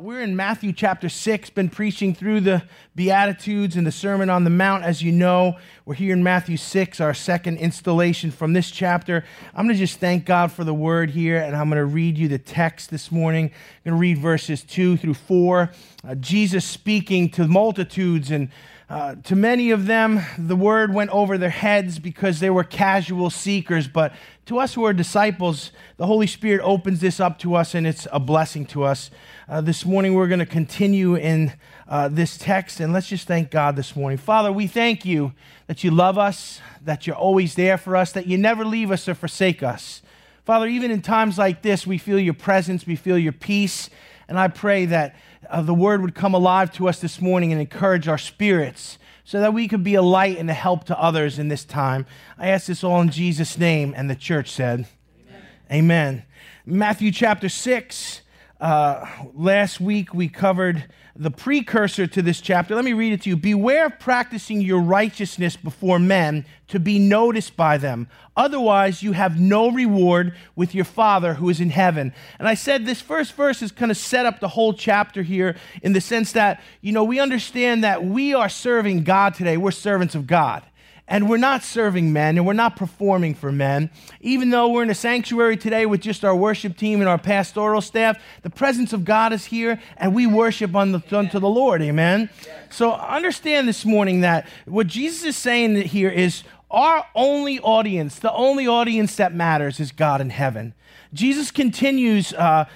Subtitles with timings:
[0.00, 2.62] We're in Matthew chapter 6, been preaching through the
[2.94, 4.82] Beatitudes and the Sermon on the Mount.
[4.82, 9.26] As you know, we're here in Matthew 6, our second installation from this chapter.
[9.54, 12.16] I'm going to just thank God for the word here, and I'm going to read
[12.16, 13.52] you the text this morning.
[13.84, 15.70] I'm going to read verses 2 through 4.
[16.02, 18.48] Uh, Jesus speaking to multitudes and
[18.90, 23.30] uh, to many of them, the word went over their heads because they were casual
[23.30, 23.86] seekers.
[23.86, 24.12] But
[24.46, 28.08] to us who are disciples, the Holy Spirit opens this up to us and it's
[28.10, 29.12] a blessing to us.
[29.50, 31.52] Uh, this morning, we're going to continue in
[31.88, 34.16] uh, this text and let's just thank God this morning.
[34.16, 35.32] Father, we thank you
[35.66, 39.08] that you love us, that you're always there for us, that you never leave us
[39.08, 40.02] or forsake us.
[40.44, 43.90] Father, even in times like this, we feel your presence, we feel your peace.
[44.28, 45.16] And I pray that
[45.48, 49.40] uh, the word would come alive to us this morning and encourage our spirits so
[49.40, 52.06] that we could be a light and a help to others in this time.
[52.38, 53.94] I ask this all in Jesus' name.
[53.96, 54.86] And the church said,
[55.28, 55.42] Amen.
[55.72, 56.22] Amen.
[56.64, 58.20] Matthew chapter 6.
[58.60, 60.84] Uh, last week we covered
[61.16, 62.74] the precursor to this chapter.
[62.74, 63.36] Let me read it to you.
[63.36, 68.06] Beware of practicing your righteousness before men to be noticed by them.
[68.36, 72.12] Otherwise, you have no reward with your Father who is in heaven.
[72.38, 75.56] And I said this first verse is kind of set up the whole chapter here
[75.82, 79.56] in the sense that, you know, we understand that we are serving God today.
[79.56, 80.62] We're servants of God
[81.10, 83.90] and we're not serving men and we're not performing for men.
[84.20, 87.80] Even though we're in a sanctuary today with just our worship team and our pastoral
[87.80, 91.82] staff, the presence of God is here and we worship unto the Lord.
[91.82, 92.30] Amen.
[92.70, 98.32] So understand this morning that what Jesus is saying here is our only audience, the
[98.32, 100.74] only audience that matters is God in heaven.
[101.12, 102.66] Jesus continues uh,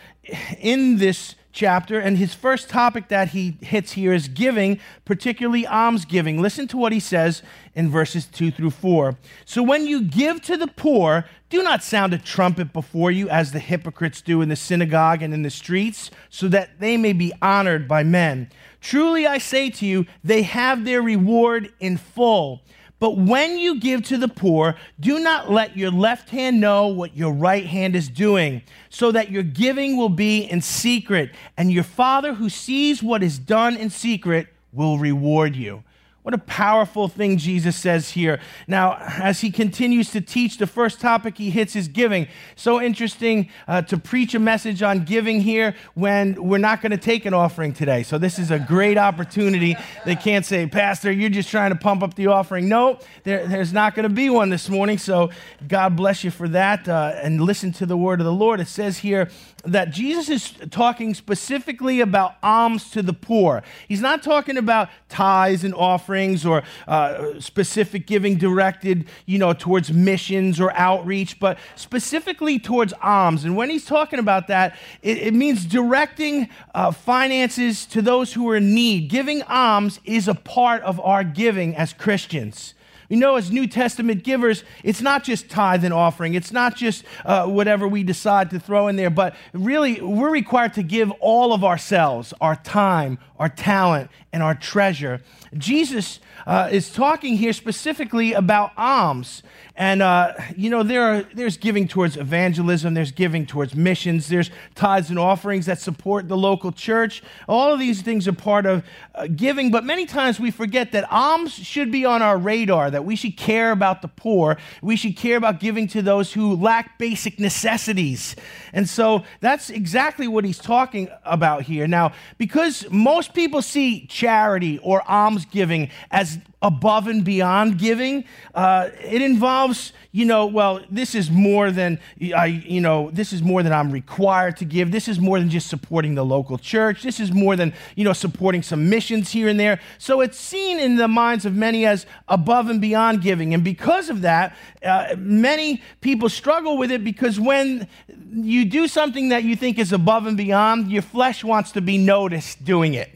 [0.59, 6.43] in this chapter, and his first topic that he hits here is giving, particularly almsgiving.
[6.43, 7.43] Listen to what he says
[7.75, 9.17] in verses 2 through 4.
[9.47, 13.53] So when you give to the poor, do not sound a trumpet before you as
[13.53, 17.33] the hypocrites do in the synagogue and in the streets, so that they may be
[17.41, 18.51] honored by men.
[18.81, 22.61] Truly I say to you, they have their reward in full.
[23.05, 27.15] But when you give to the poor, do not let your left hand know what
[27.15, 31.85] your right hand is doing, so that your giving will be in secret, and your
[31.85, 35.85] Father who sees what is done in secret will reward you.
[36.25, 38.41] What a powerful thing Jesus says here.
[38.67, 42.29] Now, as he continues to teach, the first topic he hits is giving.
[42.57, 46.97] So interesting uh, to preach a message on giving here when we're not going to
[46.97, 48.05] take an offering today.
[48.05, 49.77] So, this is a great opportunity.
[50.07, 52.71] They can't say, Pastor, you're just trying to pump up the offering.
[52.71, 54.97] No, there, there's not going to be one this morning.
[54.97, 55.29] So,
[55.69, 56.89] God bless you for that.
[56.89, 58.61] Uh, and listen to the word of the Lord.
[58.61, 59.29] It says here
[59.67, 63.63] that Jesus is talking specifically about alms to the poor.
[63.89, 69.53] He's not talking about tithes and offerings offerings or uh, specific giving directed, you know,
[69.53, 73.45] towards missions or outreach, but specifically towards alms.
[73.45, 78.49] And when he's talking about that, it, it means directing uh, finances to those who
[78.49, 79.09] are in need.
[79.11, 82.75] Giving alms is a part of our giving as Christians.
[83.09, 86.35] You know, as New Testament givers, it's not just tithe and offering.
[86.35, 90.75] It's not just uh, whatever we decide to throw in there, but really, we're required
[90.75, 95.21] to give all of ourselves, our time, our talent, and our treasure.
[95.57, 99.45] Jesus uh, is talking here specifically about alms.
[99.77, 104.51] And, uh, you know, there are, there's giving towards evangelism, there's giving towards missions, there's
[104.77, 107.25] tithes and offerings that support the local church.
[107.49, 108.85] All of these things are part of
[109.15, 113.05] uh, giving, but many times we forget that alms should be on our radar, that
[113.05, 114.59] we should care about the poor.
[114.81, 118.37] We should care about giving to those who lack basic necessities.
[118.73, 121.89] And so that's exactly what he's talking about here.
[121.89, 128.25] Now, because most people see charity or almsgiving as above and beyond giving.
[128.55, 132.01] Uh, it involves, you know, well, this is more than
[132.35, 134.91] I, you know, this is more than I'm required to give.
[134.91, 137.03] This is more than just supporting the local church.
[137.03, 139.79] This is more than, you know, supporting some missions here and there.
[139.99, 143.53] So it's seen in the minds of many as above and beyond giving.
[143.53, 147.87] And because of that, uh, many people struggle with it because when
[148.33, 151.99] you do something that you think is above and beyond, your flesh wants to be
[151.99, 153.11] noticed doing it.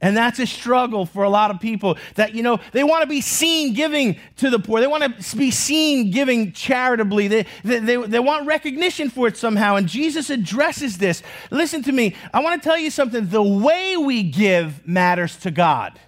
[0.00, 3.08] And that's a struggle for a lot of people that, you know, they want to
[3.08, 4.80] be seen giving to the poor.
[4.80, 7.28] They want to be seen giving charitably.
[7.28, 9.76] They, they, they, they, want recognition for it somehow.
[9.76, 11.22] And Jesus addresses this.
[11.50, 12.14] Listen to me.
[12.34, 13.28] I want to tell you something.
[13.28, 15.98] The way we give matters to God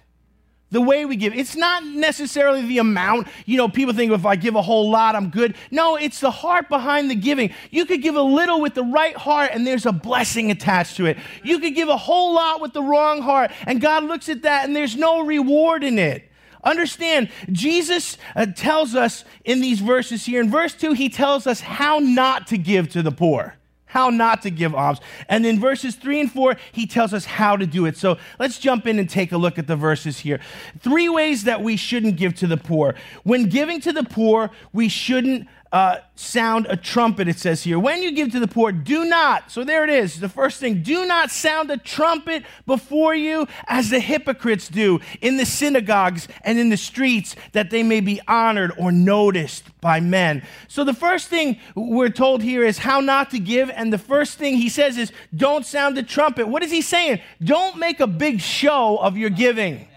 [0.71, 1.33] the way we give.
[1.33, 3.27] It's not necessarily the amount.
[3.45, 5.55] You know, people think if I give a whole lot, I'm good.
[5.71, 7.53] No, it's the heart behind the giving.
[7.71, 11.05] You could give a little with the right heart, and there's a blessing attached to
[11.05, 11.17] it.
[11.43, 14.65] You could give a whole lot with the wrong heart, and God looks at that,
[14.65, 16.25] and there's no reward in it.
[16.63, 20.41] Understand, Jesus uh, tells us in these verses here.
[20.41, 23.55] In verse 2, he tells us how not to give to the poor.
[23.89, 24.99] How not to give alms.
[25.27, 27.97] And in verses three and four, he tells us how to do it.
[27.97, 30.39] So let's jump in and take a look at the verses here.
[30.79, 32.95] Three ways that we shouldn't give to the poor.
[33.23, 37.77] When giving to the poor, we shouldn't uh, sound a trumpet, it says here.
[37.77, 39.51] When you give to the poor, do not.
[39.51, 40.19] So there it is.
[40.19, 45.37] The first thing do not sound a trumpet before you as the hypocrites do in
[45.37, 50.43] the synagogues and in the streets, that they may be honored or noticed by men.
[50.67, 53.69] So the first thing we're told here is how not to give.
[53.69, 56.47] And the first thing he says is don't sound a trumpet.
[56.47, 57.21] What is he saying?
[57.43, 59.87] Don't make a big show of your giving.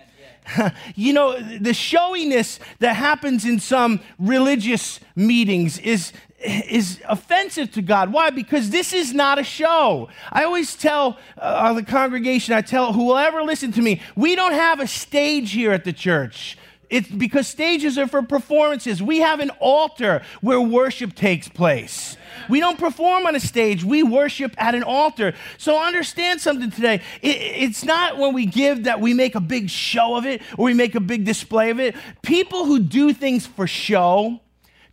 [0.94, 8.12] you know, the showiness that happens in some religious meetings is, is offensive to God.
[8.12, 8.30] Why?
[8.30, 10.08] Because this is not a show.
[10.30, 14.34] I always tell uh, the congregation, I tell whoever will ever listen to me, we
[14.34, 16.58] don't have a stage here at the church.
[16.90, 19.02] It's because stages are for performances.
[19.02, 22.18] We have an altar where worship takes place.
[22.48, 25.34] We don't perform on a stage, we worship at an altar.
[25.58, 27.02] So understand something today.
[27.22, 30.74] it's not when we give that we make a big show of it or we
[30.74, 31.94] make a big display of it.
[32.22, 34.40] People who do things for show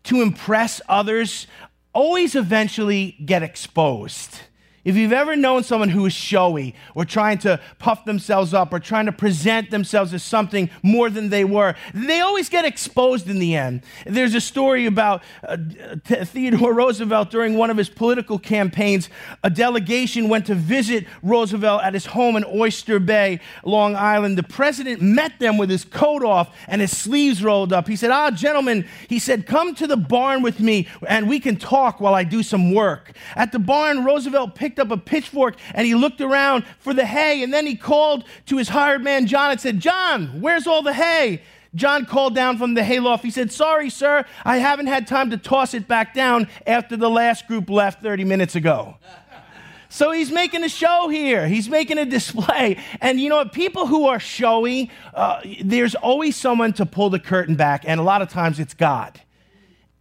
[0.04, 1.48] to impress others
[1.94, 4.40] always eventually get exposed.
[4.84, 8.80] If you've ever known someone who is showy or trying to puff themselves up or
[8.80, 13.40] trying to present themselves as something more than they were, they always get exposed in
[13.40, 13.82] the end.
[14.06, 15.58] There's a story about uh,
[16.06, 19.10] Theodore Roosevelt during one of his political campaigns.
[19.44, 24.38] A delegation went to visit Roosevelt at his home in Oyster Bay, Long Island.
[24.38, 27.88] The president met them with his coat off and his sleeves rolled up.
[27.88, 31.58] He said, Ah, gentlemen, he said, come to the barn with me and we can
[31.58, 33.12] talk while I do some work.
[33.36, 37.06] At the barn, Roosevelt picked picked up a pitchfork and he looked around for the
[37.06, 37.42] hay.
[37.42, 40.94] And then he called to his hired man, John, and said, John, where's all the
[40.94, 41.42] hay?
[41.74, 43.24] John called down from the hayloft.
[43.24, 47.10] He said, Sorry, sir, I haven't had time to toss it back down after the
[47.10, 48.98] last group left 30 minutes ago.
[49.92, 51.48] So he's making a show here.
[51.48, 52.78] He's making a display.
[53.02, 53.54] And you know what?
[53.54, 58.04] People who are showy, uh, there's always someone to pull the curtain back, and a
[58.04, 59.20] lot of times it's God.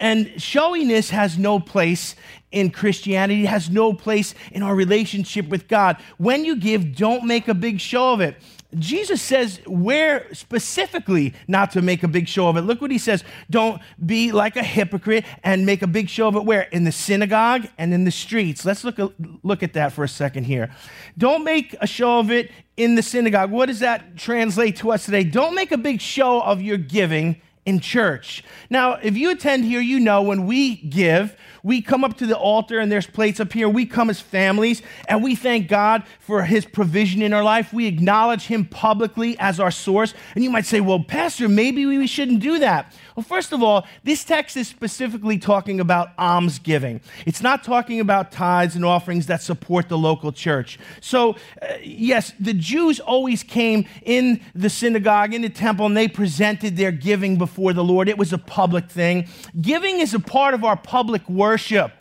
[0.00, 2.14] And showiness has no place
[2.50, 5.98] in Christianity, it has no place in our relationship with God.
[6.16, 8.36] When you give, don't make a big show of it.
[8.74, 12.62] Jesus says where specifically not to make a big show of it.
[12.62, 13.24] Look what he says.
[13.48, 16.62] Don't be like a hypocrite and make a big show of it where?
[16.62, 18.66] In the synagogue and in the streets.
[18.66, 18.98] Let's look,
[19.42, 20.70] look at that for a second here.
[21.16, 23.50] Don't make a show of it in the synagogue.
[23.50, 25.24] What does that translate to us today?
[25.24, 28.42] Don't make a big show of your giving in church.
[28.70, 32.36] Now, if you attend here, you know when we give, we come up to the
[32.36, 33.68] altar and there's plates up here.
[33.68, 37.72] We come as families and we thank God for his provision in our life.
[37.72, 40.14] We acknowledge him publicly as our source.
[40.34, 42.94] And you might say, well, Pastor, maybe we shouldn't do that.
[43.14, 47.00] Well, first of all, this text is specifically talking about almsgiving.
[47.26, 50.78] It's not talking about tithes and offerings that support the local church.
[51.00, 56.08] So, uh, yes, the Jews always came in the synagogue, in the temple, and they
[56.08, 58.08] presented their giving before the Lord.
[58.08, 59.28] It was a public thing.
[59.60, 61.92] Giving is a part of our public worship.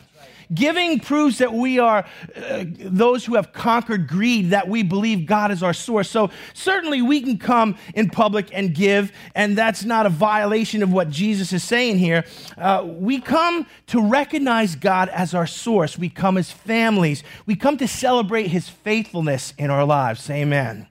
[0.54, 2.06] Giving proves that we are
[2.36, 6.10] uh, those who have conquered greed, that we believe God is our source.
[6.10, 10.94] So, certainly, we can come in public and give, and that's not a violation of
[10.94, 12.24] what Jesus is saying here.
[12.58, 15.98] Uh, we come to recognize God as our source.
[15.98, 17.24] We come as families.
[17.46, 20.30] We come to celebrate his faithfulness in our lives.
[20.30, 20.88] Amen.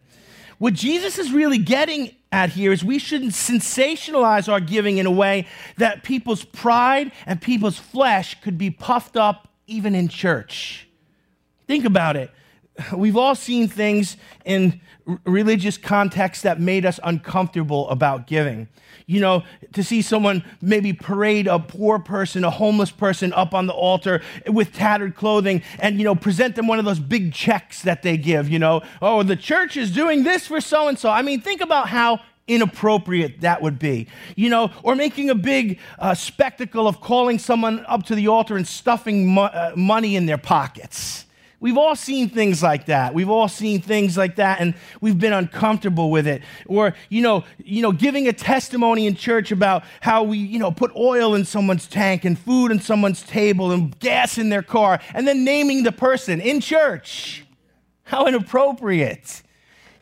[0.59, 5.11] What Jesus is really getting at here is we shouldn't sensationalize our giving in a
[5.11, 5.47] way
[5.77, 10.89] that people's pride and people's flesh could be puffed up even in church.
[11.67, 12.31] Think about it.
[12.95, 14.80] We've all seen things in
[15.25, 18.68] religious contexts that made us uncomfortable about giving.
[19.06, 23.66] You know, to see someone maybe parade a poor person, a homeless person up on
[23.66, 27.83] the altar with tattered clothing and, you know, present them one of those big checks
[27.83, 31.09] that they give, you know, oh, the church is doing this for so and so.
[31.09, 34.09] I mean, think about how inappropriate that would be.
[34.35, 38.56] You know, or making a big uh, spectacle of calling someone up to the altar
[38.56, 41.25] and stuffing mo- uh, money in their pockets.
[41.59, 43.15] We've all seen things like that.
[43.15, 46.43] We've all seen things like that and we've been uncomfortable with it.
[46.67, 50.71] Or, you know, you know, giving a testimony in church about how we, you know,
[50.71, 55.01] put oil in someone's tank and food in someone's table and gas in their car
[55.15, 57.47] and then naming the person in church.
[58.05, 59.43] How inappropriate.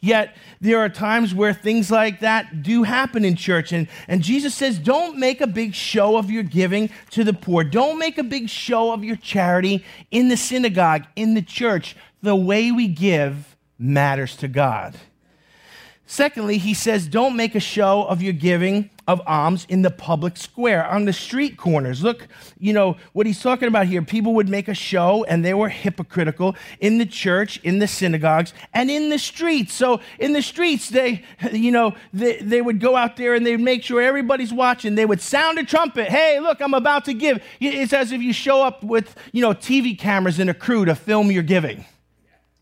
[0.05, 3.73] Yet there are times where things like that do happen in church.
[3.73, 7.65] And, and Jesus says, don't make a big show of your giving to the poor.
[7.65, 11.97] Don't make a big show of your charity in the synagogue, in the church.
[12.23, 14.95] The way we give matters to God.
[16.05, 20.37] Secondly, he says, don't make a show of your giving of alms in the public
[20.37, 22.03] square, on the street corners.
[22.03, 22.27] Look,
[22.59, 24.01] you know, what he's talking about here.
[24.03, 28.55] People would make a show and they were hypocritical in the church, in the synagogues,
[28.73, 29.75] and in the streets.
[29.75, 33.61] So in the streets, they, you know, they, they would go out there and they'd
[33.61, 34.95] make sure everybody's watching.
[34.95, 36.09] They would sound a trumpet.
[36.09, 37.43] Hey, look, I'm about to give.
[37.61, 40.95] It's as if you show up with, you know, TV cameras and a crew to
[40.95, 41.85] film your giving.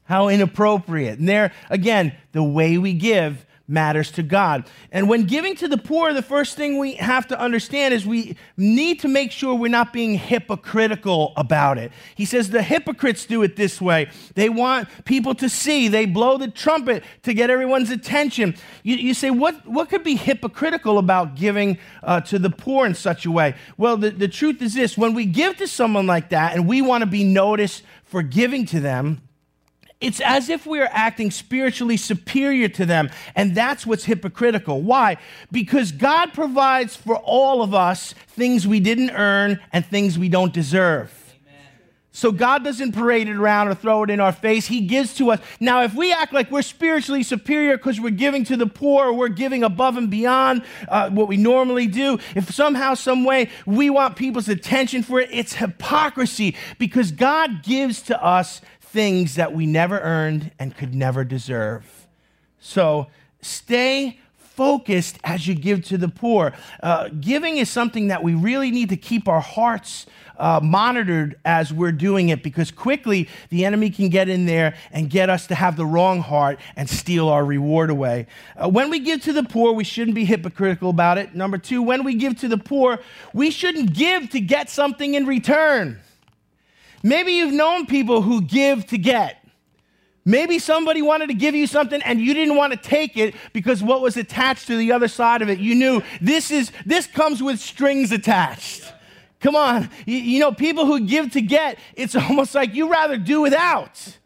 [0.04, 1.20] How inappropriate.
[1.20, 4.64] And there, again, the way we give matters to God.
[4.92, 8.36] And when giving to the poor, the first thing we have to understand is we
[8.56, 11.90] need to make sure we're not being hypocritical about it.
[12.14, 14.10] He says the hypocrites do it this way.
[14.34, 18.54] They want people to see, they blow the trumpet to get everyone's attention.
[18.82, 22.94] You, you say, what, what could be hypocritical about giving uh, to the poor in
[22.94, 23.54] such a way?
[23.76, 26.82] Well, the, the truth is this when we give to someone like that and we
[26.82, 29.22] want to be noticed for giving to them,
[30.02, 33.10] it's as if we are acting spiritually superior to them.
[33.34, 34.82] And that's what's hypocritical.
[34.82, 35.16] Why?
[35.50, 40.52] Because God provides for all of us things we didn't earn and things we don't
[40.52, 41.22] deserve.
[42.14, 44.66] So God doesn't parade it around or throw it in our face.
[44.66, 45.40] He gives to us.
[45.60, 49.14] Now, if we act like we're spiritually superior because we're giving to the poor or
[49.14, 53.88] we're giving above and beyond uh, what we normally do, if somehow, some way we
[53.88, 58.60] want people's attention for it, it's hypocrisy because God gives to us
[58.92, 62.06] things that we never earned and could never deserve.
[62.60, 63.06] So
[63.40, 66.52] stay focused as you give to the poor.
[66.82, 70.04] Uh, giving is something that we really need to keep our hearts
[70.36, 75.08] uh, monitored as we're doing it because quickly the enemy can get in there and
[75.08, 78.26] get us to have the wrong heart and steal our reward away.
[78.62, 81.34] Uh, when we give to the poor, we shouldn't be hypocritical about it.
[81.34, 82.98] Number two, when we give to the poor,
[83.32, 85.98] we shouldn't give to get something in return.
[87.02, 89.38] Maybe you've known people who give to get.
[90.24, 93.82] Maybe somebody wanted to give you something and you didn't want to take it because
[93.82, 95.58] what was attached to the other side of it.
[95.58, 98.92] You knew this is this comes with strings attached.
[99.40, 99.90] Come on.
[100.06, 104.18] You, you know, people who give to get, it's almost like you rather do without.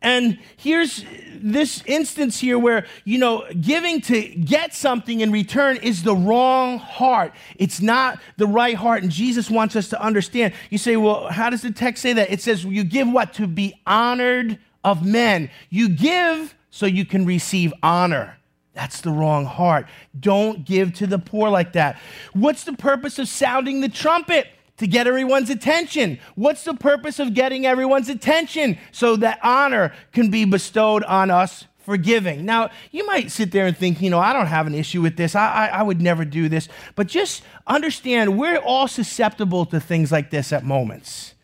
[0.00, 6.04] And here's this instance here where, you know, giving to get something in return is
[6.04, 7.32] the wrong heart.
[7.56, 9.02] It's not the right heart.
[9.02, 10.54] And Jesus wants us to understand.
[10.70, 12.30] You say, well, how does the text say that?
[12.30, 13.34] It says, you give what?
[13.34, 15.50] To be honored of men.
[15.68, 18.36] You give so you can receive honor.
[18.74, 19.86] That's the wrong heart.
[20.18, 21.98] Don't give to the poor like that.
[22.32, 24.46] What's the purpose of sounding the trumpet?
[24.78, 26.18] To get everyone's attention.
[26.34, 28.78] What's the purpose of getting everyone's attention?
[28.92, 32.44] So that honor can be bestowed on us for giving.
[32.44, 35.16] Now, you might sit there and think, you know, I don't have an issue with
[35.16, 35.34] this.
[35.34, 36.68] I, I, I would never do this.
[36.94, 41.34] But just understand we're all susceptible to things like this at moments.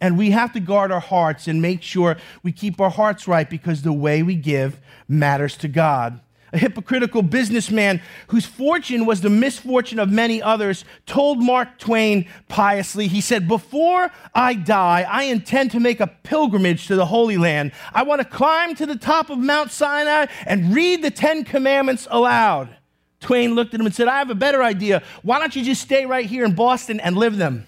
[0.00, 3.48] And we have to guard our hearts and make sure we keep our hearts right
[3.48, 6.20] because the way we give matters to God
[6.54, 13.08] a hypocritical businessman whose fortune was the misfortune of many others, told Mark Twain piously,
[13.08, 17.72] he said, Before I die, I intend to make a pilgrimage to the Holy Land.
[17.92, 22.06] I want to climb to the top of Mount Sinai and read the Ten Commandments
[22.10, 22.74] aloud.
[23.20, 25.02] Twain looked at him and said, I have a better idea.
[25.22, 27.66] Why don't you just stay right here in Boston and live them?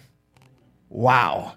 [0.88, 1.55] Wow.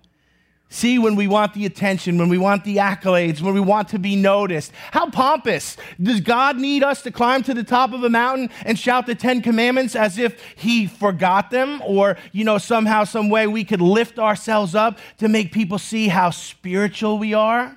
[0.71, 3.97] See, when we want the attention, when we want the accolades, when we want to
[3.97, 4.71] be noticed.
[4.91, 5.75] How pompous.
[5.99, 9.15] Does God need us to climb to the top of a mountain and shout the
[9.15, 11.81] Ten Commandments as if He forgot them?
[11.83, 16.07] Or, you know, somehow, some way we could lift ourselves up to make people see
[16.07, 17.75] how spiritual we are?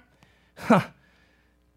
[0.58, 0.82] Huh.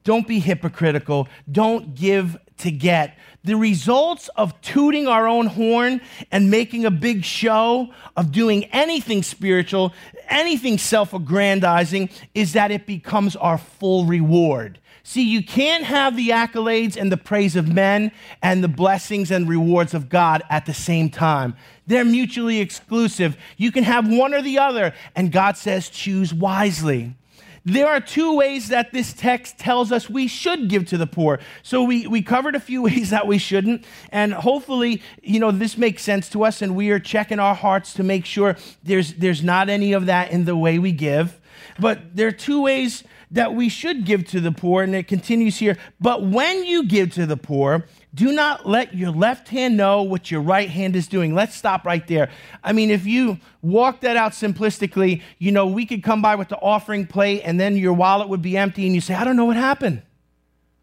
[0.03, 1.29] Don't be hypocritical.
[1.49, 3.17] Don't give to get.
[3.45, 9.21] The results of tooting our own horn and making a big show of doing anything
[9.21, 9.93] spiritual,
[10.27, 14.79] anything self aggrandizing, is that it becomes our full reward.
[15.03, 18.11] See, you can't have the accolades and the praise of men
[18.41, 21.55] and the blessings and rewards of God at the same time.
[21.85, 23.37] They're mutually exclusive.
[23.57, 27.13] You can have one or the other, and God says, choose wisely.
[27.65, 31.39] There are two ways that this text tells us we should give to the poor.
[31.63, 33.85] So we, we covered a few ways that we shouldn't.
[34.11, 37.93] And hopefully, you know, this makes sense to us and we are checking our hearts
[37.95, 41.39] to make sure there's, there's not any of that in the way we give.
[41.79, 44.83] But there are two ways that we should give to the poor.
[44.83, 45.77] And it continues here.
[45.99, 50.31] But when you give to the poor, do not let your left hand know what
[50.31, 51.35] your right hand is doing.
[51.35, 52.29] Let's stop right there.
[52.63, 56.49] I mean, if you walk that out simplistically, you know, we could come by with
[56.49, 59.35] the offering plate and then your wallet would be empty and you say, I don't
[59.35, 60.01] know what happened.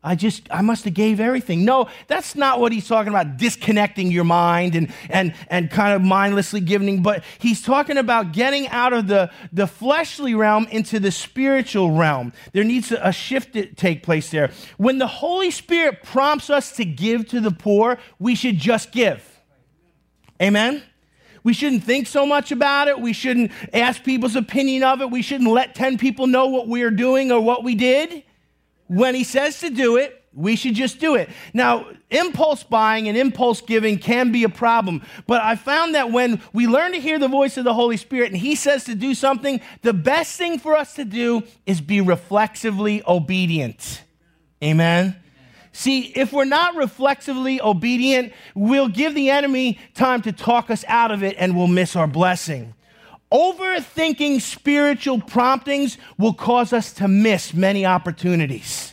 [0.04, 1.64] I just, I must have gave everything.
[1.64, 6.02] No, that's not what he's talking about, disconnecting your mind and, and, and kind of
[6.02, 11.12] mindlessly giving, but he's talking about getting out of the, the fleshly realm into the
[11.12, 12.32] spiritual realm.
[12.52, 14.50] There needs a shift to take place there.
[14.76, 19.40] When the Holy Spirit prompts us to give to the poor, we should just give.
[20.40, 20.82] Amen?
[21.44, 23.00] We shouldn't think so much about it.
[23.00, 25.10] We shouldn't ask people's opinion of it.
[25.12, 28.24] We shouldn't let 10 people know what we're doing or what we did.
[28.92, 31.30] When he says to do it, we should just do it.
[31.54, 36.42] Now, impulse buying and impulse giving can be a problem, but I found that when
[36.52, 39.14] we learn to hear the voice of the Holy Spirit and He says to do
[39.14, 44.02] something, the best thing for us to do is be reflexively obedient.
[44.62, 45.16] Amen.
[45.72, 51.10] See, if we're not reflexively obedient, we'll give the enemy time to talk us out
[51.10, 52.74] of it and we'll miss our blessing.
[53.32, 58.92] Overthinking spiritual promptings will cause us to miss many opportunities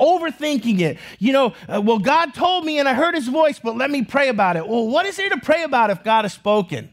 [0.00, 0.98] overthinking it.
[1.18, 4.04] You know, uh, well, God told me and I heard his voice, but let me
[4.04, 4.66] pray about it.
[4.66, 6.92] Well, what is there to pray about if God has spoken?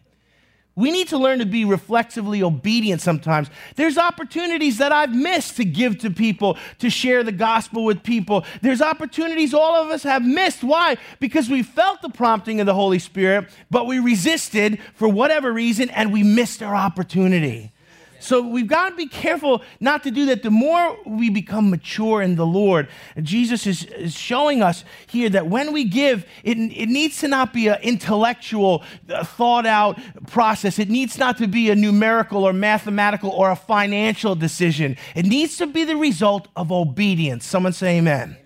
[0.77, 3.49] We need to learn to be reflexively obedient sometimes.
[3.75, 8.43] There's opportunities that I've missed to give to people, to share the gospel with people.
[8.61, 10.63] There's opportunities all of us have missed.
[10.63, 10.97] Why?
[11.19, 15.89] Because we felt the prompting of the Holy Spirit, but we resisted for whatever reason
[15.91, 17.71] and we missed our opportunity.
[18.19, 20.43] So we've got to be careful not to do that.
[20.43, 22.87] The more we become mature in the Lord,
[23.21, 27.53] Jesus is, is showing us here that when we give, it, it needs to not
[27.53, 30.79] be an intellectual, uh, thought out process.
[30.79, 34.97] It needs not to be a numerical or mathematical or a financial decision.
[35.15, 37.45] It needs to be the result of obedience.
[37.45, 38.37] Someone say amen.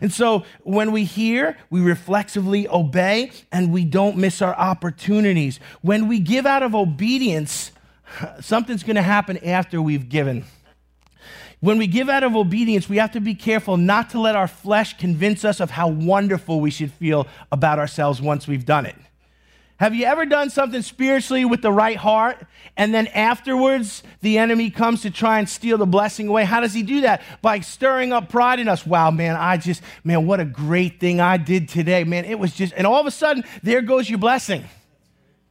[0.00, 5.60] And so when we hear, we reflexively obey and we don't miss our opportunities.
[5.82, 7.72] When we give out of obedience,
[8.40, 10.44] something's going to happen after we've given.
[11.60, 14.48] When we give out of obedience, we have to be careful not to let our
[14.48, 18.96] flesh convince us of how wonderful we should feel about ourselves once we've done it.
[19.76, 24.68] Have you ever done something spiritually with the right heart and then afterwards the enemy
[24.68, 26.44] comes to try and steal the blessing away?
[26.44, 27.22] How does he do that?
[27.40, 28.86] By stirring up pride in us.
[28.86, 32.04] Wow, man, I just, man, what a great thing I did today.
[32.04, 34.64] Man, it was just, and all of a sudden, there goes your blessing.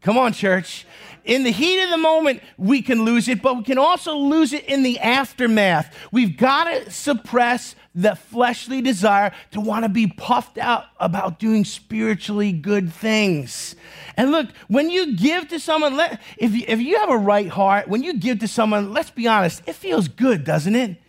[0.02, 0.86] Come on, church
[1.24, 4.54] in the heat of the moment, we can lose it, but we can also lose
[4.54, 5.96] it in the aftermath.
[6.12, 11.66] We've got to suppress the fleshly desire to want to be puffed out about doing
[11.66, 13.76] spiritually good things.
[14.16, 17.50] And look, when you give to someone, let, if, you, if you have a right
[17.50, 21.02] heart, when you give to someone, let's be honest, it feels good, doesn't it?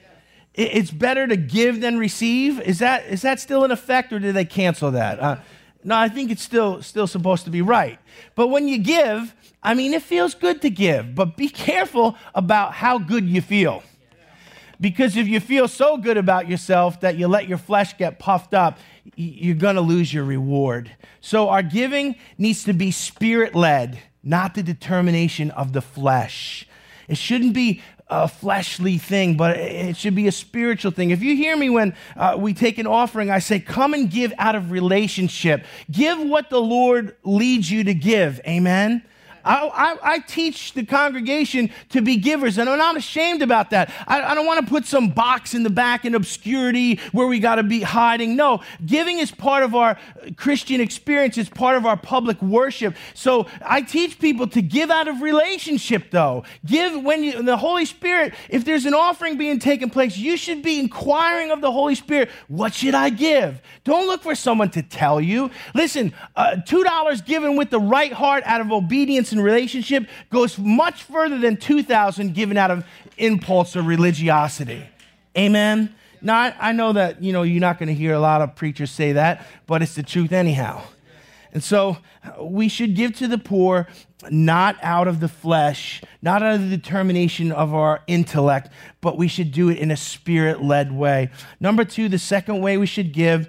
[0.54, 2.60] It's better to give than receive.
[2.60, 5.20] Is that, is that still in effect, or did they cancel that?
[5.20, 5.36] Uh,
[5.84, 7.98] no, I think it's still, still supposed to be right.
[8.34, 12.72] But when you give, I mean, it feels good to give, but be careful about
[12.72, 13.82] how good you feel.
[14.80, 18.54] Because if you feel so good about yourself that you let your flesh get puffed
[18.54, 18.78] up,
[19.14, 20.90] you're going to lose your reward.
[21.20, 26.66] So our giving needs to be spirit led, not the determination of the flesh.
[27.08, 31.10] It shouldn't be a fleshly thing, but it should be a spiritual thing.
[31.10, 34.32] If you hear me when uh, we take an offering, I say, come and give
[34.38, 35.64] out of relationship.
[35.90, 38.40] Give what the Lord leads you to give.
[38.46, 39.02] Amen.
[39.44, 43.92] I, I, I, teach the congregation to be givers, and I'm not ashamed about that.
[44.06, 47.38] I, I don't want to put some box in the back in obscurity where we
[47.38, 48.36] got to be hiding.
[48.36, 49.98] No, giving is part of our
[50.36, 52.94] Christian experience, it's part of our public worship.
[53.14, 56.44] So I teach people to give out of relationship, though.
[56.66, 60.62] Give when you, the Holy Spirit, if there's an offering being taken place, you should
[60.62, 63.60] be inquiring of the Holy Spirit, what should I give?
[63.84, 65.50] Don't look for someone to tell you.
[65.74, 71.02] Listen, uh, $2 given with the right heart out of obedience and relationship goes much
[71.02, 72.84] further than 2,000 given out of
[73.18, 74.84] impulse or religiosity.
[75.36, 75.94] Amen?
[76.22, 78.90] Now, I, know that, you know, you're not going to hear a lot of preachers
[78.90, 80.82] say that, but it's the truth anyhow.
[81.52, 81.96] And so
[82.40, 83.88] we should give to the poor
[84.30, 88.68] not out of the flesh, not out of the determination of our intellect,
[89.00, 91.30] but we should do it in a spirit led way.
[91.58, 93.48] Number two, the second way we should give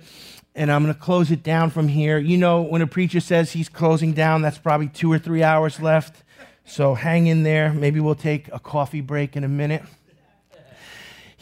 [0.56, 2.18] and I'm going to close it down from here.
[2.18, 5.80] You know, when a preacher says he's closing down, that's probably two or three hours
[5.80, 6.24] left.
[6.66, 7.74] So hang in there.
[7.74, 9.84] Maybe we'll take a coffee break in a minute.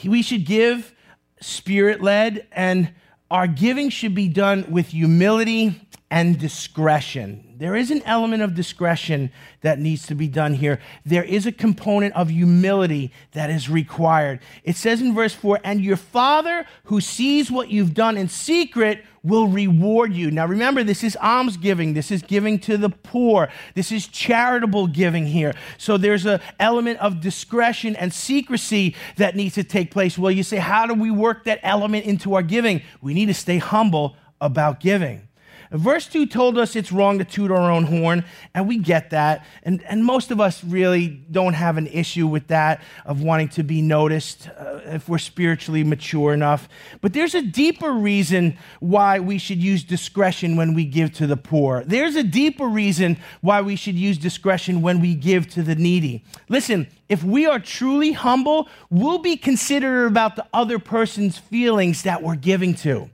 [0.03, 0.93] We should give
[1.41, 2.91] spirit led, and
[3.31, 7.55] our giving should be done with humility and discretion.
[7.57, 10.79] There is an element of discretion that needs to be done here.
[11.05, 14.39] There is a component of humility that is required.
[14.63, 19.03] It says in verse 4 And your Father who sees what you've done in secret
[19.23, 20.31] will reward you.
[20.31, 25.25] Now remember, this is almsgiving, this is giving to the poor, this is charitable giving
[25.25, 25.53] here.
[25.77, 30.17] So there's an element of discretion and secrecy that needs to take place.
[30.17, 32.81] Well, you say, How do we work that element into our giving?
[33.01, 35.28] We need to stay humble about giving.
[35.71, 39.45] Verse 2 told us it's wrong to toot our own horn, and we get that.
[39.63, 43.63] And, and most of us really don't have an issue with that of wanting to
[43.63, 46.67] be noticed uh, if we're spiritually mature enough.
[47.01, 51.37] But there's a deeper reason why we should use discretion when we give to the
[51.37, 51.83] poor.
[51.83, 56.23] There's a deeper reason why we should use discretion when we give to the needy.
[56.47, 62.23] Listen, if we are truly humble, we'll be considerate about the other person's feelings that
[62.23, 63.09] we're giving to.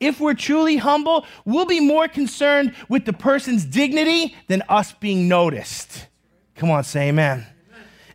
[0.00, 5.28] If we're truly humble, we'll be more concerned with the person's dignity than us being
[5.28, 6.06] noticed.
[6.54, 7.46] Come on, say amen.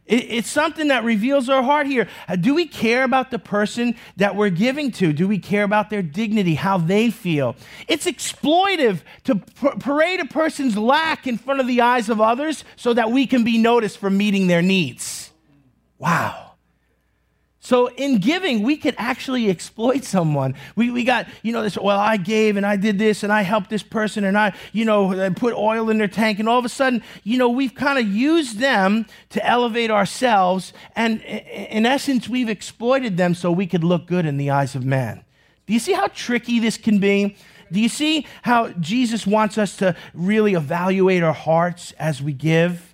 [0.05, 2.09] It's something that reveals our heart here.
[2.27, 5.13] Uh, do we care about the person that we're giving to?
[5.13, 7.55] Do we care about their dignity, how they feel?
[7.87, 12.93] It's exploitive to parade a person's lack in front of the eyes of others so
[12.93, 15.31] that we can be noticed for meeting their needs.
[15.99, 16.52] Wow.
[17.63, 20.53] So in giving, we could actually exploit someone.
[20.75, 23.43] We, we got, you know, this, well, I gave and I did this and I
[23.43, 26.39] helped this person and I, you know, put oil in their tank.
[26.39, 30.73] And all of a sudden, you know, we've kind of used them to elevate ourselves.
[30.97, 34.83] And in essence, we've exploited them so we could look good in the eyes of
[34.83, 35.23] man.
[35.65, 37.37] Do you see how tricky this can be?
[37.71, 42.92] Do you see how Jesus wants us to really evaluate our hearts as we give?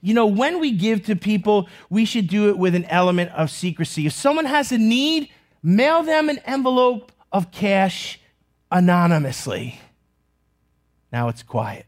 [0.00, 3.50] You know, when we give to people, we should do it with an element of
[3.50, 4.06] secrecy.
[4.06, 5.28] If someone has a need,
[5.62, 8.18] mail them an envelope of cash
[8.70, 9.80] anonymously.
[11.12, 11.86] Now it's quiet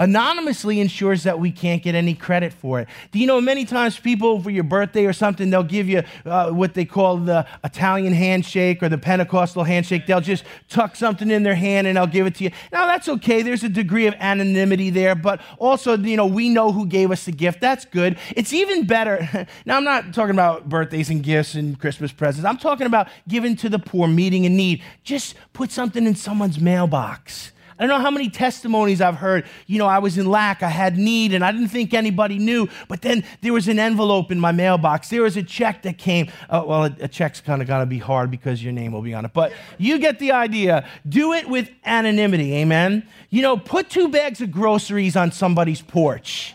[0.00, 2.88] anonymously ensures that we can't get any credit for it.
[3.12, 6.50] Do you know many times people for your birthday or something, they'll give you uh,
[6.50, 10.06] what they call the Italian handshake or the Pentecostal handshake.
[10.06, 12.50] They'll just tuck something in their hand and they'll give it to you.
[12.72, 13.42] Now that's okay.
[13.42, 17.26] There's a degree of anonymity there, but also, you know, we know who gave us
[17.26, 17.60] the gift.
[17.60, 18.18] That's good.
[18.30, 19.46] It's even better.
[19.66, 22.46] now I'm not talking about birthdays and gifts and Christmas presents.
[22.46, 24.82] I'm talking about giving to the poor, meeting a need.
[25.04, 29.46] Just put something in someone's mailbox I don't know how many testimonies I've heard.
[29.66, 32.68] You know, I was in lack, I had need, and I didn't think anybody knew.
[32.88, 35.08] But then there was an envelope in my mailbox.
[35.08, 36.30] There was a check that came.
[36.50, 39.00] Uh, well, a, a check's kind of going to be hard because your name will
[39.00, 39.32] be on it.
[39.32, 40.86] But you get the idea.
[41.08, 42.54] Do it with anonymity.
[42.56, 43.08] Amen.
[43.30, 46.54] You know, put two bags of groceries on somebody's porch.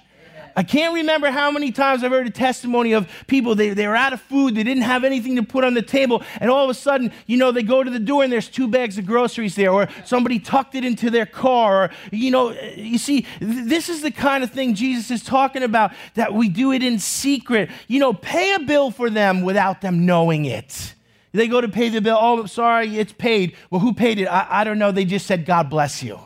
[0.56, 3.96] I can't remember how many times I've heard a testimony of people, they, they were
[3.96, 6.70] out of food, they didn't have anything to put on the table, and all of
[6.70, 9.56] a sudden, you know, they go to the door and there's two bags of groceries
[9.56, 14.02] there, or somebody tucked it into their car, or, you know, you see, this is
[14.02, 17.70] the kind of thing Jesus is talking about, that we do it in secret.
[17.88, 20.94] You know, pay a bill for them without them knowing it.
[21.34, 22.18] They go to pay the bill.
[22.20, 23.58] Oh, sorry, it's paid.
[23.70, 24.28] Well, who paid it?
[24.28, 24.94] I, I don't know.
[24.94, 26.18] They just said, God bless you.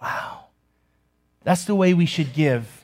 [0.00, 0.46] Wow.
[1.42, 2.81] That's the way we should give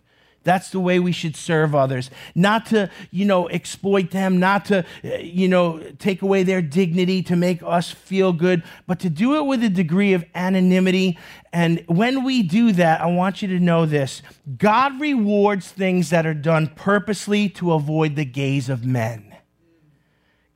[0.49, 2.11] that's the way we should serve others.
[2.35, 7.23] Not to, you know, exploit them, not to, eh, you know, take away their dignity
[7.25, 11.19] to make us feel good, but to do it with a degree of anonymity.
[11.53, 14.23] And when we do that, I want you to know this
[14.57, 19.37] God rewards things that are done purposely to avoid the gaze of men.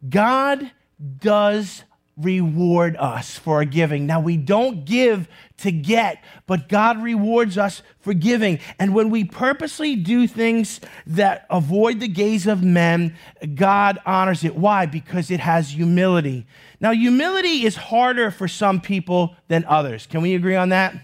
[0.08, 0.72] God
[1.18, 1.84] does
[2.22, 4.06] reward us for our giving.
[4.06, 8.58] Now, we don't give to get, but God rewards us for giving.
[8.78, 13.16] And when we purposely do things that avoid the gaze of men,
[13.54, 14.56] God honors it.
[14.56, 14.86] Why?
[14.86, 16.46] Because it has humility.
[16.80, 20.06] Now, humility is harder for some people than others.
[20.06, 20.94] Can we agree on that?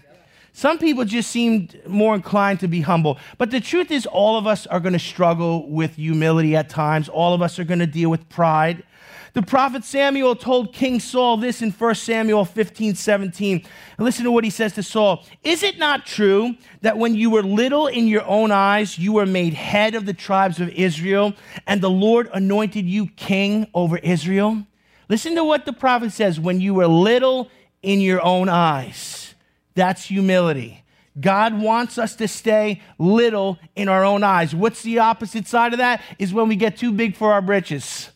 [0.51, 3.17] Some people just seem more inclined to be humble.
[3.37, 7.07] But the truth is, all of us are going to struggle with humility at times.
[7.07, 8.83] All of us are going to deal with pride.
[9.33, 13.65] The prophet Samuel told King Saul this in 1 Samuel 15 17.
[13.97, 17.29] And listen to what he says to Saul Is it not true that when you
[17.29, 21.33] were little in your own eyes, you were made head of the tribes of Israel,
[21.67, 24.65] and the Lord anointed you king over Israel?
[25.09, 27.49] Listen to what the prophet says when you were little
[27.81, 29.35] in your own eyes.
[29.75, 30.83] That's humility.
[31.19, 34.55] God wants us to stay little in our own eyes.
[34.55, 36.01] What's the opposite side of that?
[36.17, 38.11] Is when we get too big for our britches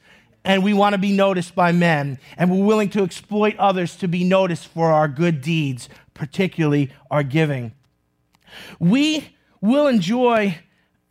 [0.45, 4.07] and we want to be noticed by men, and we're willing to exploit others to
[4.07, 7.71] be noticed for our good deeds, particularly our giving.
[8.79, 10.59] We will enjoy,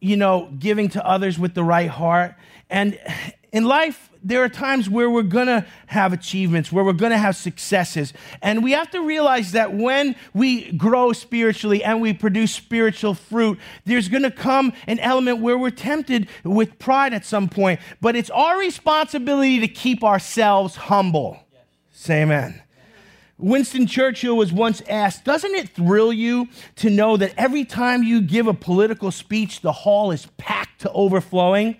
[0.00, 2.34] you know, giving to others with the right heart.
[2.68, 2.98] And
[3.52, 8.12] in life, there are times where we're to have achievements, where we're to have successes.
[8.40, 13.58] And we have to realize that when we grow spiritually and we produce spiritual fruit,
[13.84, 17.80] there's to come an element where we're tempted with pride at some point.
[18.00, 21.40] But it's our responsibility to keep ourselves humble.
[21.90, 22.62] Say amen.
[23.38, 28.20] Winston Churchill was once asked, Doesn't it thrill you to know that every time you
[28.20, 31.76] give a political speech, the hall is packed to overflowing?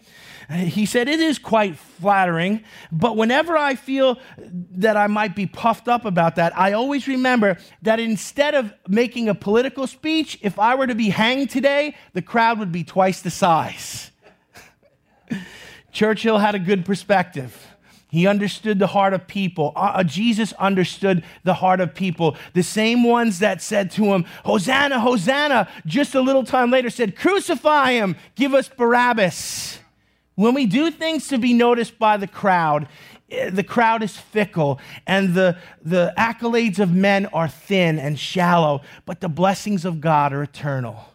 [0.51, 5.89] He said, It is quite flattering, but whenever I feel that I might be puffed
[5.89, 10.75] up about that, I always remember that instead of making a political speech, if I
[10.75, 14.11] were to be hanged today, the crowd would be twice the size.
[15.93, 17.69] Churchill had a good perspective.
[18.13, 19.73] He understood the heart of people.
[19.75, 22.37] Uh, uh, Jesus understood the heart of people.
[22.53, 27.17] The same ones that said to him, Hosanna, Hosanna, just a little time later said,
[27.17, 29.79] Crucify him, give us Barabbas.
[30.35, 32.89] When we do things to be noticed by the crowd,
[33.31, 38.81] eh, the crowd is fickle and the, the accolades of men are thin and shallow,
[39.05, 41.09] but the blessings of God are eternal.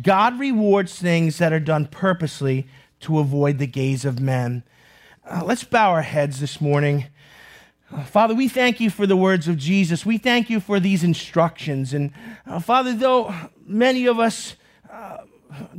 [0.00, 2.66] God rewards things that are done purposely
[3.00, 4.62] to avoid the gaze of men.
[5.24, 7.04] Uh, let's bow our heads this morning.
[7.92, 10.06] Uh, Father, we thank you for the words of Jesus.
[10.06, 11.92] We thank you for these instructions.
[11.92, 12.12] And
[12.46, 13.34] uh, Father, though
[13.66, 14.56] many of us
[14.90, 15.18] uh,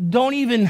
[0.10, 0.70] don't even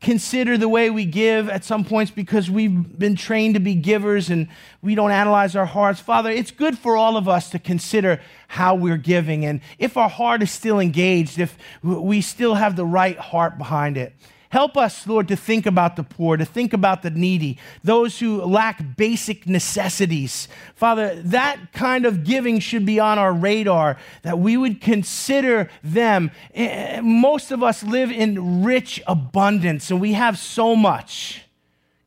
[0.00, 4.28] consider the way we give at some points because we've been trained to be givers
[4.28, 4.48] and
[4.82, 6.00] we don't analyze our hearts.
[6.00, 10.08] Father, it's good for all of us to consider how we're giving and if our
[10.08, 14.14] heart is still engaged, if we still have the right heart behind it.
[14.50, 18.42] Help us, Lord, to think about the poor, to think about the needy, those who
[18.42, 20.48] lack basic necessities.
[20.74, 26.30] Father, that kind of giving should be on our radar, that we would consider them.
[26.54, 31.42] Eh, most of us live in rich abundance, and we have so much.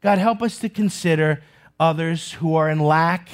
[0.02, 1.42] God, help us to consider
[1.80, 3.30] others who are in lack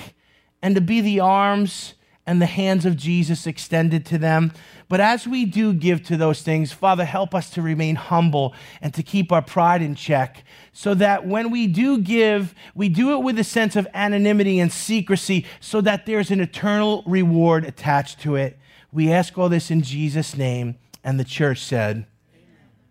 [0.61, 1.94] and to be the arms
[2.27, 4.51] and the hands of Jesus extended to them.
[4.87, 8.93] But as we do give to those things, Father, help us to remain humble and
[8.93, 13.23] to keep our pride in check so that when we do give, we do it
[13.23, 18.35] with a sense of anonymity and secrecy so that there's an eternal reward attached to
[18.35, 18.57] it.
[18.91, 20.77] We ask all this in Jesus' name.
[21.03, 22.07] And the church said,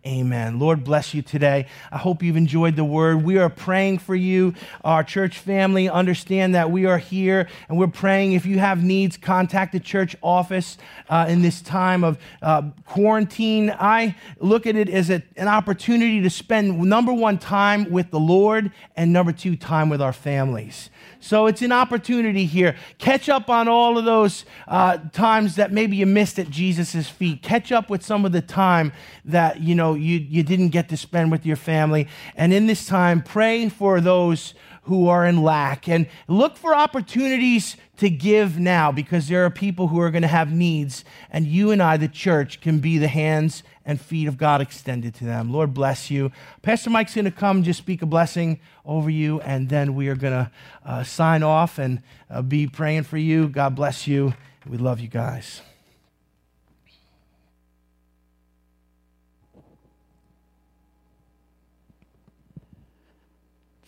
[0.06, 0.58] Amen.
[0.58, 1.66] Lord bless you today.
[1.90, 3.24] I hope you've enjoyed the word.
[3.24, 4.52] We are praying for you,
[4.84, 5.88] our church family.
[5.88, 8.34] Understand that we are here and we're praying.
[8.34, 10.76] If you have needs, contact the church office
[11.08, 13.70] uh, in this time of uh, quarantine.
[13.70, 18.20] I look at it as a, an opportunity to spend, number one, time with the
[18.20, 20.90] Lord, and number two, time with our families.
[21.18, 22.76] So it's an opportunity here.
[22.98, 27.42] Catch up on all of those uh, times that maybe you missed at Jesus' feet.
[27.42, 28.92] Catch up with some of the time
[29.24, 32.08] that you you, you didn't get to spend with your family.
[32.36, 34.54] And in this time, pray for those
[34.84, 39.88] who are in lack and look for opportunities to give now because there are people
[39.88, 43.08] who are going to have needs, and you and I, the church, can be the
[43.08, 45.52] hands and feet of God extended to them.
[45.52, 46.32] Lord bless you.
[46.62, 50.16] Pastor Mike's going to come just speak a blessing over you, and then we are
[50.16, 50.50] going to
[50.84, 53.48] uh, sign off and uh, be praying for you.
[53.48, 54.34] God bless you.
[54.66, 55.62] We love you guys.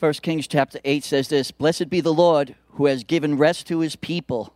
[0.07, 3.81] 1 Kings chapter 8 says this Blessed be the Lord who has given rest to
[3.81, 4.53] his people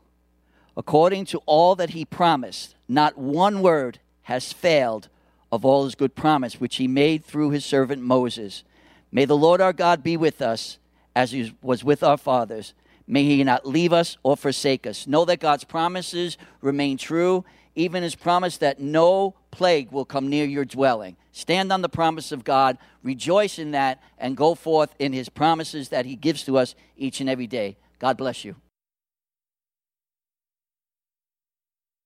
[0.76, 2.76] according to all that he promised.
[2.86, 5.08] Not one word has failed
[5.50, 8.62] of all his good promise, which he made through his servant Moses.
[9.10, 10.78] May the Lord our God be with us
[11.16, 12.72] as he was with our fathers.
[13.08, 15.08] May he not leave us or forsake us.
[15.08, 17.44] Know that God's promises remain true,
[17.80, 21.16] even his promise that no plague will come near your dwelling.
[21.32, 25.88] Stand on the promise of God, rejoice in that, and go forth in his promises
[25.88, 27.76] that he gives to us each and every day.
[27.98, 28.56] God bless you.